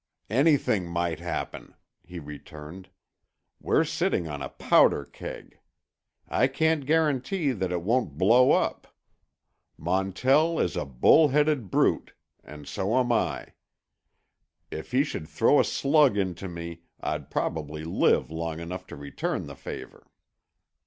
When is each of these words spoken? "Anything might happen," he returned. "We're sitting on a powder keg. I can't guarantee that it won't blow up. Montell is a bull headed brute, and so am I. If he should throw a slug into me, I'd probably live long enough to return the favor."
"Anything 0.31 0.87
might 0.89 1.19
happen," 1.19 1.75
he 2.03 2.17
returned. 2.17 2.89
"We're 3.59 3.83
sitting 3.83 4.27
on 4.27 4.41
a 4.41 4.49
powder 4.49 5.05
keg. 5.05 5.59
I 6.27 6.47
can't 6.47 6.87
guarantee 6.87 7.51
that 7.51 7.71
it 7.71 7.83
won't 7.83 8.17
blow 8.17 8.51
up. 8.51 8.95
Montell 9.77 10.57
is 10.59 10.75
a 10.75 10.85
bull 10.85 11.27
headed 11.27 11.69
brute, 11.69 12.13
and 12.43 12.67
so 12.67 12.97
am 12.97 13.11
I. 13.11 13.49
If 14.71 14.91
he 14.91 15.03
should 15.03 15.27
throw 15.29 15.59
a 15.59 15.63
slug 15.63 16.17
into 16.17 16.47
me, 16.47 16.81
I'd 16.99 17.29
probably 17.29 17.83
live 17.83 18.31
long 18.31 18.59
enough 18.59 18.87
to 18.87 18.95
return 18.95 19.45
the 19.45 19.55
favor." 19.55 20.07